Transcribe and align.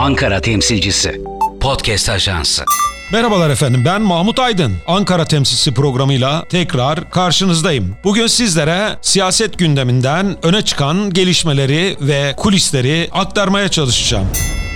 Ankara 0.00 0.40
temsilcisi. 0.40 1.20
Podcast 1.60 2.08
Ajansı. 2.08 2.64
Merhabalar 3.12 3.50
efendim 3.50 3.82
ben 3.84 4.02
Mahmut 4.02 4.38
Aydın. 4.38 4.72
Ankara 4.86 5.24
temsilcisi 5.24 5.74
programıyla 5.74 6.44
tekrar 6.48 7.10
karşınızdayım. 7.10 7.96
Bugün 8.04 8.26
sizlere 8.26 8.98
siyaset 9.02 9.58
gündeminden 9.58 10.36
öne 10.42 10.62
çıkan 10.62 11.10
gelişmeleri 11.10 11.96
ve 12.00 12.34
kulisleri 12.36 13.08
aktarmaya 13.12 13.68
çalışacağım. 13.68 14.26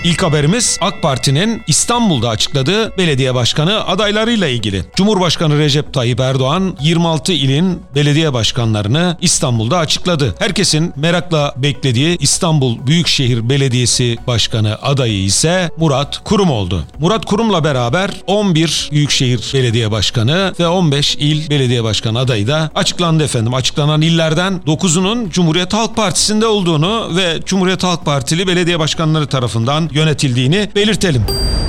İlk 0.03 0.23
haberimiz 0.23 0.77
AK 0.81 1.01
Parti'nin 1.01 1.61
İstanbul'da 1.67 2.29
açıkladığı 2.29 2.97
belediye 2.97 3.35
başkanı 3.35 3.87
adaylarıyla 3.87 4.47
ilgili. 4.47 4.85
Cumhurbaşkanı 4.95 5.57
Recep 5.57 5.93
Tayyip 5.93 6.19
Erdoğan 6.19 6.77
26 6.81 7.33
ilin 7.33 7.83
belediye 7.95 8.33
başkanlarını 8.33 9.17
İstanbul'da 9.21 9.77
açıkladı. 9.77 10.35
Herkesin 10.39 10.93
merakla 10.95 11.53
beklediği 11.57 12.17
İstanbul 12.19 12.87
Büyükşehir 12.87 13.49
Belediyesi 13.49 14.17
Başkanı 14.27 14.77
adayı 14.81 15.23
ise 15.23 15.69
Murat 15.77 16.23
Kurum 16.23 16.51
oldu. 16.51 16.83
Murat 16.99 17.25
Kurum'la 17.25 17.63
beraber 17.63 18.11
11 18.27 18.89
Büyükşehir 18.91 19.51
Belediye 19.53 19.91
Başkanı 19.91 20.53
ve 20.59 20.67
15 20.67 21.15
il 21.15 21.49
belediye 21.49 21.83
başkanı 21.83 22.19
adayı 22.19 22.47
da 22.47 22.71
açıklandı 22.75 23.23
efendim. 23.23 23.53
Açıklanan 23.53 24.01
illerden 24.01 24.61
9'unun 24.67 25.29
Cumhuriyet 25.29 25.73
Halk 25.73 25.95
Partisi'nde 25.95 26.47
olduğunu 26.47 27.15
ve 27.15 27.39
Cumhuriyet 27.45 27.83
Halk 27.83 28.05
Partili 28.05 28.47
belediye 28.47 28.79
başkanları 28.79 29.27
tarafından 29.27 29.89
yönetildiğini 29.95 30.69
belirtelim. 30.75 31.25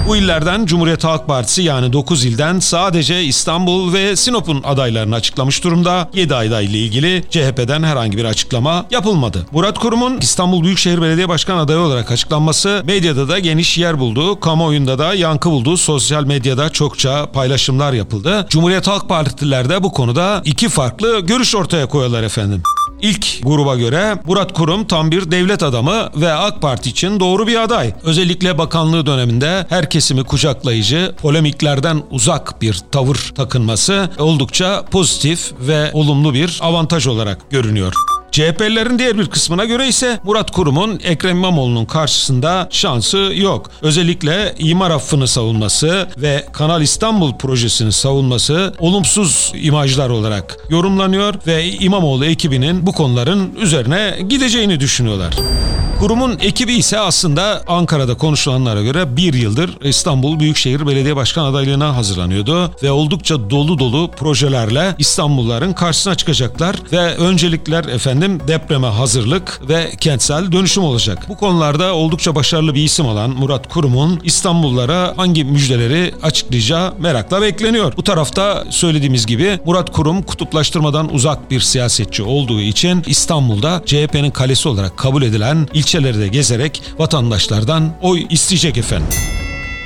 Bu 0.09 0.17
illerden 0.17 0.67
Cumhuriyet 0.67 1.05
Halk 1.05 1.27
Partisi 1.27 1.63
yani 1.63 1.93
9 1.93 2.25
ilden 2.25 2.61
sadece 2.61 3.25
İstanbul 3.25 3.93
ve 3.93 4.17
Sinop'un 4.17 4.63
adaylarını 4.63 5.15
açıklamış 5.15 5.65
durumda. 5.65 6.11
7 6.15 6.35
adayla 6.35 6.61
ilgili 6.61 7.25
CHP'den 7.31 7.83
herhangi 7.83 8.17
bir 8.19 8.25
açıklama 8.25 8.87
yapılmadı. 8.91 9.47
Murat 9.53 9.79
Kurum'un 9.79 10.19
İstanbul 10.21 10.65
Büyükşehir 10.65 11.03
Belediye 11.03 11.29
Başkan 11.29 11.59
adayı 11.59 11.79
olarak 11.79 12.11
açıklanması 12.11 12.83
medyada 12.85 13.29
da 13.29 13.39
geniş 13.39 13.79
yer 13.79 13.99
buldu. 13.99 14.41
Kamuoyunda 14.41 14.99
da 14.99 15.15
yankı 15.15 15.51
buldu. 15.51 15.77
Sosyal 15.77 16.25
medyada 16.25 16.71
çokça 16.71 17.33
paylaşımlar 17.33 17.93
yapıldı. 17.93 18.47
Cumhuriyet 18.51 18.87
Halk 18.87 19.09
Partililer 19.09 19.69
de 19.69 19.83
bu 19.83 19.93
konuda 19.93 20.43
iki 20.45 20.69
farklı 20.69 21.21
görüş 21.21 21.55
ortaya 21.55 21.87
koyuyorlar 21.89 22.23
efendim. 22.23 22.63
İlk 23.03 23.43
gruba 23.43 23.77
göre 23.77 24.19
Murat 24.27 24.53
Kurum 24.53 24.85
tam 24.85 25.11
bir 25.11 25.31
devlet 25.31 25.63
adamı 25.63 26.11
ve 26.17 26.33
AK 26.33 26.63
Parti 26.63 26.91
için 26.91 27.21
doğru 27.21 27.47
bir 27.47 27.63
aday. 27.63 27.93
Özellikle 28.03 28.59
bakanlığı 28.59 29.07
döneminde 29.07 29.67
her 29.69 29.91
kesimi 29.91 30.25
kucaklayıcı, 30.25 31.15
polemiklerden 31.23 32.03
uzak 32.11 32.63
bir 32.63 32.81
tavır 32.93 33.33
takınması 33.35 34.11
oldukça 34.19 34.85
pozitif 34.91 35.53
ve 35.61 35.91
olumlu 35.93 36.35
bir 36.35 36.59
avantaj 36.63 37.07
olarak 37.07 37.51
görünüyor. 37.51 38.16
CHP'lilerin 38.37 38.99
diğer 38.99 39.19
bir 39.19 39.27
kısmına 39.27 39.65
göre 39.65 39.89
ise 39.89 40.21
Murat 40.25 40.51
Kurum'un 40.51 41.01
Ekrem 41.05 41.37
İmamoğlu'nun 41.37 41.85
karşısında 41.85 42.69
şansı 42.71 43.33
yok. 43.37 43.71
Özellikle 43.83 44.55
imar 44.59 44.91
affını 44.91 45.29
savunması 45.29 46.09
ve 46.17 46.47
Kanal 46.53 46.83
İstanbul 46.83 47.35
projesini 47.39 47.93
savunması 47.93 48.75
olumsuz 48.79 49.53
imajlar 49.55 50.11
olarak 50.11 50.57
yorumlanıyor 50.71 51.35
ve 51.47 51.71
İmamoğlu 51.71 52.25
ekibinin 52.25 52.87
bu 52.87 52.93
konuların 52.93 53.55
üzerine 53.61 54.19
gideceğini 54.29 54.81
düşünüyorlar. 54.81 55.35
Kurumun 56.01 56.39
ekibi 56.41 56.75
ise 56.75 56.99
aslında 56.99 57.63
Ankara'da 57.67 58.15
konuşulanlara 58.15 58.83
göre 58.83 59.17
bir 59.17 59.35
yıldır 59.35 59.79
İstanbul 59.83 60.41
Büyükşehir 60.41 60.87
Belediye 60.87 61.17
Başkan 61.17 61.45
adaylığına 61.45 61.97
hazırlanıyordu 61.97 62.71
ve 62.83 62.91
oldukça 62.91 63.51
dolu 63.51 63.79
dolu 63.79 64.11
projelerle 64.11 64.95
İstanbulluların 64.99 65.73
karşısına 65.73 66.15
çıkacaklar 66.15 66.77
ve 66.93 67.17
öncelikler 67.17 67.85
efendim 67.85 68.41
depreme 68.49 68.87
hazırlık 68.87 69.61
ve 69.69 69.91
kentsel 70.01 70.53
dönüşüm 70.53 70.85
olacak. 70.85 71.27
Bu 71.29 71.37
konularda 71.37 71.95
oldukça 71.95 72.35
başarılı 72.35 72.75
bir 72.75 72.83
isim 72.85 73.07
olan 73.07 73.31
Murat 73.31 73.69
Kurum'un 73.69 74.21
İstanbullulara 74.25 75.15
hangi 75.17 75.45
müjdeleri 75.45 76.15
açıklayacağı 76.23 76.95
merakla 76.99 77.43
bekleniyor. 77.43 77.93
Bu 77.97 78.05
tarafta 78.05 78.65
söylediğimiz 78.71 79.27
gibi 79.27 79.61
Murat 79.65 79.93
Kurum 79.93 80.23
kutuplaştırmadan 80.23 81.15
uzak 81.15 81.51
bir 81.51 81.61
siyasetçi 81.61 82.23
olduğu 82.23 82.61
için 82.61 83.03
İstanbul'da 83.07 83.83
CHP'nin 83.87 84.31
kalesi 84.31 84.69
olarak 84.69 84.97
kabul 84.97 85.23
edilen 85.23 85.69
il 85.75 85.86
ilçeleri 85.87 86.19
de 86.19 86.29
gezerek 86.29 86.83
vatandaşlardan 86.99 87.93
oy 88.03 88.27
isteyecek 88.31 88.77
efendim. 88.77 89.36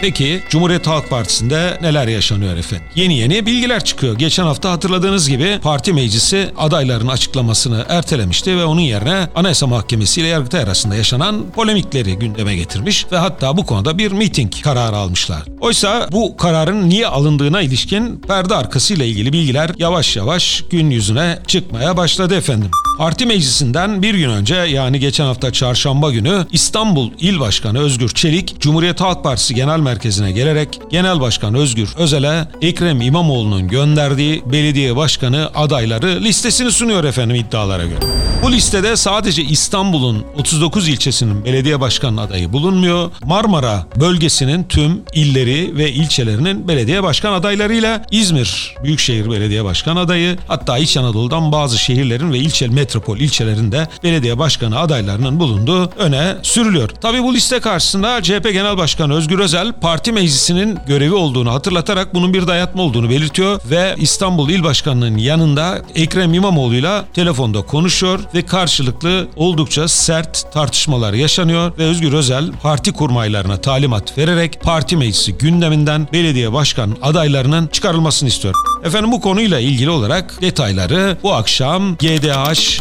Peki 0.00 0.42
Cumhuriyet 0.48 0.86
Halk 0.86 1.10
Partisi'nde 1.10 1.78
neler 1.82 2.08
yaşanıyor 2.08 2.56
efendim? 2.56 2.86
Yeni 2.94 3.18
yeni 3.18 3.46
bilgiler 3.46 3.84
çıkıyor. 3.84 4.18
Geçen 4.18 4.44
hafta 4.44 4.70
hatırladığınız 4.70 5.28
gibi 5.28 5.58
parti 5.62 5.92
meclisi 5.92 6.50
adayların 6.58 7.08
açıklamasını 7.08 7.84
ertelemişti 7.88 8.56
ve 8.56 8.64
onun 8.64 8.80
yerine 8.80 9.28
Anayasa 9.34 9.66
Mahkemesi 9.66 10.20
ile 10.20 10.26
Yargıtay 10.26 10.62
arasında 10.62 10.94
yaşanan 10.94 11.50
polemikleri 11.54 12.18
gündeme 12.18 12.56
getirmiş 12.56 13.06
ve 13.12 13.16
hatta 13.16 13.56
bu 13.56 13.66
konuda 13.66 13.98
bir 13.98 14.12
miting 14.12 14.52
kararı 14.62 14.96
almışlar. 14.96 15.42
Oysa 15.60 16.08
bu 16.12 16.36
kararın 16.36 16.88
niye 16.88 17.06
alındığına 17.06 17.60
ilişkin 17.60 18.16
perde 18.28 18.54
arkasıyla 18.54 19.04
ilgili 19.04 19.32
bilgiler 19.32 19.70
yavaş 19.78 20.16
yavaş 20.16 20.64
gün 20.70 20.90
yüzüne 20.90 21.38
çıkmaya 21.46 21.96
başladı 21.96 22.34
efendim. 22.34 22.70
Parti 23.00 23.26
meclisinden 23.26 24.02
bir 24.02 24.14
gün 24.14 24.30
önce 24.30 24.54
yani 24.54 25.00
geçen 25.00 25.24
hafta 25.24 25.52
çarşamba 25.52 26.10
günü 26.10 26.46
İstanbul 26.52 27.10
İl 27.18 27.40
Başkanı 27.40 27.78
Özgür 27.78 28.08
Çelik, 28.08 28.60
Cumhuriyet 28.60 29.00
Halk 29.00 29.24
Partisi 29.24 29.54
Genel 29.54 29.80
Merkezi'ne 29.90 30.32
gelerek 30.32 30.80
Genel 30.90 31.20
Başkan 31.20 31.54
Özgür 31.54 31.94
Özel'e 31.98 32.48
Ekrem 32.62 33.00
İmamoğlu'nun 33.00 33.68
gönderdiği 33.68 34.42
belediye 34.52 34.96
başkanı 34.96 35.50
adayları 35.54 36.20
listesini 36.20 36.72
sunuyor 36.72 37.04
efendim 37.04 37.36
iddialara 37.36 37.84
göre. 37.86 38.00
Bu 38.42 38.52
listede 38.52 38.96
sadece 38.96 39.42
İstanbul'un 39.42 40.24
39 40.38 40.88
ilçesinin 40.88 41.44
belediye 41.44 41.80
başkanı 41.80 42.20
adayı 42.20 42.52
bulunmuyor. 42.52 43.10
Marmara 43.24 43.86
bölgesinin 44.00 44.64
tüm 44.64 45.02
illeri 45.14 45.76
ve 45.76 45.92
ilçelerinin 45.92 46.68
belediye 46.68 47.02
başkan 47.02 47.32
adaylarıyla 47.32 48.02
İzmir 48.10 48.74
Büyükşehir 48.84 49.30
Belediye 49.30 49.64
Başkan 49.64 49.96
adayı 49.96 50.38
hatta 50.48 50.78
İç 50.78 50.96
Anadolu'dan 50.96 51.52
bazı 51.52 51.78
şehirlerin 51.78 52.32
ve 52.32 52.38
ilçe 52.38 52.68
metropol 52.68 53.18
ilçelerinde 53.18 53.88
belediye 54.04 54.38
başkanı 54.38 54.78
adaylarının 54.78 55.40
bulunduğu 55.40 55.90
öne 55.98 56.36
sürülüyor. 56.42 56.90
Tabii 57.00 57.22
bu 57.22 57.34
liste 57.34 57.60
karşısında 57.60 58.22
CHP 58.22 58.52
Genel 58.52 58.76
Başkanı 58.76 59.14
Özgür 59.14 59.38
Özel 59.38 59.72
parti 59.72 60.12
meclisinin 60.12 60.78
görevi 60.86 61.14
olduğunu 61.14 61.52
hatırlatarak 61.52 62.14
bunun 62.14 62.34
bir 62.34 62.46
dayatma 62.46 62.82
olduğunu 62.82 63.10
belirtiyor 63.10 63.60
ve 63.70 63.94
İstanbul 63.98 64.50
İl 64.50 64.64
Başkanı'nın 64.64 65.18
yanında 65.18 65.82
Ekrem 65.94 66.34
İmamoğlu'yla 66.34 67.04
telefonda 67.14 67.62
konuşuyor 67.62 68.20
ve 68.34 68.39
karşılıklı 68.46 69.28
oldukça 69.36 69.88
sert 69.88 70.52
tartışmalar 70.52 71.12
yaşanıyor 71.12 71.72
ve 71.78 71.84
Özgür 71.84 72.12
Özel 72.12 72.52
parti 72.62 72.92
kurmaylarına 72.92 73.56
talimat 73.56 74.18
vererek 74.18 74.60
parti 74.62 74.96
meclisi 74.96 75.34
gündeminden 75.34 76.08
belediye 76.12 76.52
başkan 76.52 76.96
adaylarının 77.02 77.66
çıkarılmasını 77.66 78.28
istiyor. 78.28 78.54
Efendim 78.84 79.12
bu 79.12 79.20
konuyla 79.20 79.60
ilgili 79.60 79.90
olarak 79.90 80.40
detayları 80.40 81.16
bu 81.22 81.34
akşam 81.34 81.96
gdh.dijital 81.96 82.80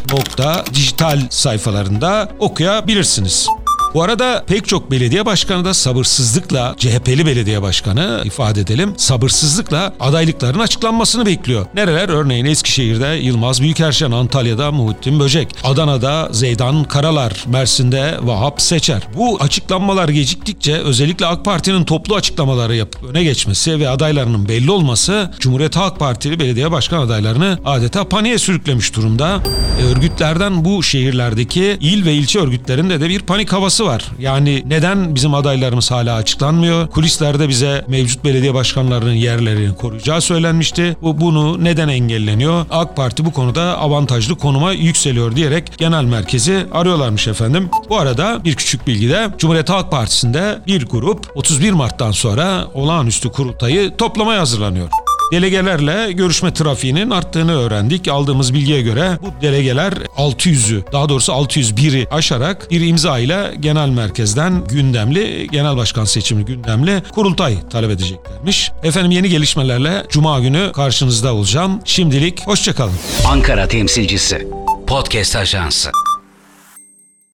sayfalarında 1.30 2.30
okuyabilirsiniz. 2.40 3.48
Bu 3.94 4.04
arada 4.04 4.44
pek 4.48 4.68
çok 4.68 4.92
belediye 4.92 5.26
başkanı 5.26 5.66
da 5.66 5.74
sabırsızlıkla 5.74 6.76
CHP'li 6.78 7.26
belediye 7.26 7.62
başkanı 7.62 8.22
ifade 8.26 8.62
edelim 8.62 8.94
sabırsızlıkla 8.98 9.94
adaylıkların 10.00 10.60
açıklanmasını 10.60 11.26
bekliyor. 11.26 11.66
Nereler? 11.76 12.10
Örneğin 12.10 12.46
Eskişehir'de 12.46 13.08
Yılmaz 13.08 13.62
Büyükerşen, 13.62 14.12
Antalya'da 14.12 14.72
Muhittin 14.72 15.20
Böcek, 15.20 15.56
Adana'da 15.64 16.30
Zeydan 16.32 16.84
Karalar, 16.84 17.44
Mersin'de 17.48 18.18
Vahap 18.22 18.62
Seçer. 18.62 19.02
Bu 19.16 19.38
açıklanmalar 19.42 20.10
geciktikçe 20.10 20.74
özellikle 20.74 21.26
AK 21.26 21.46
Parti'nin 21.46 21.84
toplu 21.84 22.16
açıklamaları 22.16 22.76
yapıp 22.76 23.04
öne 23.04 23.24
geçmesi 23.24 23.80
ve 23.80 23.90
adaylarının 23.90 24.50
belli 24.50 24.72
olması 24.72 25.32
Cumhuriyet 25.40 25.76
Halk 25.76 26.00
Partili 26.00 26.40
belediye 26.40 26.72
başkan 26.72 27.02
adaylarını 27.02 27.60
adeta 27.66 28.10
paniğe 28.10 28.38
sürüklemiş 28.38 28.96
durumda. 28.96 29.40
E, 29.82 29.84
örgütlerden 29.84 30.66
bu 30.66 30.84
şehirlerdeki 30.84 31.78
il 31.82 32.06
ve 32.06 32.14
ilçe 32.14 32.40
örgütlerinde 32.40 33.02
de 33.02 33.10
bir 33.10 33.20
panik 33.20 33.54
havası 33.54 33.79
açıklaması 33.80 33.86
var. 33.86 34.12
Yani 34.20 34.64
neden 34.68 35.16
bizim 35.16 35.34
adaylarımız 35.34 35.92
hala 35.92 36.16
açıklanmıyor? 36.16 36.88
Kulislerde 36.88 37.50
bize 37.50 37.86
mevcut 37.88 38.24
belediye 38.24 38.54
başkanlarının 38.54 39.14
yerlerini 39.14 39.76
koruyacağı 39.76 40.22
söylenmişti. 40.22 40.98
Bu 41.02 41.22
bunu 41.22 41.64
neden 41.64 41.88
engelleniyor? 41.88 42.66
AK 42.70 42.96
Parti 42.96 43.26
bu 43.26 43.32
konuda 43.32 43.78
avantajlı 43.78 44.36
konuma 44.36 44.72
yükseliyor 44.72 45.36
diyerek 45.36 45.78
genel 45.78 46.04
merkezi 46.04 46.66
arıyorlarmış 46.74 47.28
efendim. 47.28 47.70
Bu 47.90 47.98
arada 47.98 48.44
bir 48.44 48.56
küçük 48.56 48.88
bilgi 48.88 49.10
de 49.10 49.30
Cumhuriyet 49.38 49.70
Halk 49.70 49.92
Partisi'nde 49.92 50.60
bir 50.68 50.86
grup 50.86 51.32
31 51.36 51.72
Mart'tan 51.74 52.12
sonra 52.12 52.68
olağanüstü 52.74 53.32
kurultayı 53.32 53.98
toplamaya 53.98 54.40
hazırlanıyor. 54.40 54.90
Delegelerle 55.32 56.12
görüşme 56.12 56.54
trafiğinin 56.54 57.10
arttığını 57.10 57.60
öğrendik. 57.60 58.08
Aldığımız 58.08 58.54
bilgiye 58.54 58.82
göre 58.82 59.18
bu 59.22 59.42
delegeler 59.42 59.94
600'ü 60.18 60.92
daha 60.92 61.10
doğrusu 61.10 61.32
601'i 61.32 62.08
aşarak 62.12 62.72
bir 62.72 62.82
imza 62.88 63.20
ile 63.20 63.56
genel 63.60 63.90
merkezden 63.90 64.64
gündemli 64.68 65.48
genel 65.52 65.78
başkan 65.78 66.06
seçimi 66.06 66.46
gündemli 66.46 67.04
kurultay 67.12 67.58
talep 67.70 67.92
edeceklermiş. 67.92 68.72
Efendim 68.84 69.12
yeni 69.12 69.30
gelişmelerle 69.30 70.06
cuma 70.10 70.40
günü 70.40 70.72
karşınızda 70.72 71.34
olacağım. 71.34 71.80
Şimdilik 71.86 72.48
hoşçakalın. 72.48 72.94
Ankara 73.28 73.68
temsilcisi. 73.68 74.48
Podcast 74.88 75.36
Ajansı. 75.36 75.92